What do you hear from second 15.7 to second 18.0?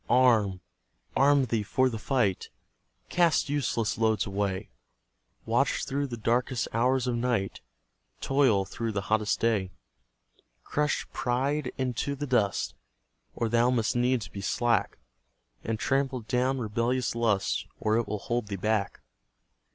trample down rebellious lust, Or